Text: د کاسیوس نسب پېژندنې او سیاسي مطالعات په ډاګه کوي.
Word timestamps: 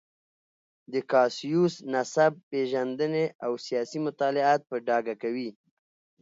د 0.91 0.95
کاسیوس 1.11 1.75
نسب 1.93 2.33
پېژندنې 2.49 3.25
او 3.45 3.51
سیاسي 3.65 3.99
مطالعات 4.07 4.61
په 4.69 4.75
ډاګه 4.87 5.15
کوي. 5.23 5.49